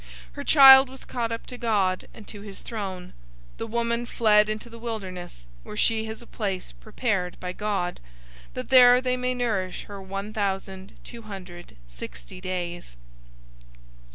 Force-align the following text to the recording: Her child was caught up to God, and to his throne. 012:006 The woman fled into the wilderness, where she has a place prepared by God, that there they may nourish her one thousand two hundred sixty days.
Her 0.31 0.43
child 0.43 0.89
was 0.89 1.05
caught 1.05 1.31
up 1.31 1.45
to 1.45 1.59
God, 1.59 2.07
and 2.11 2.27
to 2.27 2.41
his 2.41 2.61
throne. 2.61 3.13
012:006 3.57 3.57
The 3.57 3.67
woman 3.67 4.05
fled 4.07 4.49
into 4.49 4.67
the 4.67 4.79
wilderness, 4.79 5.45
where 5.61 5.77
she 5.77 6.05
has 6.05 6.23
a 6.23 6.25
place 6.25 6.71
prepared 6.71 7.39
by 7.39 7.53
God, 7.53 7.99
that 8.55 8.69
there 8.69 8.99
they 8.99 9.15
may 9.15 9.35
nourish 9.35 9.83
her 9.83 10.01
one 10.01 10.33
thousand 10.33 10.93
two 11.03 11.21
hundred 11.21 11.77
sixty 11.87 12.41
days. 12.41 12.95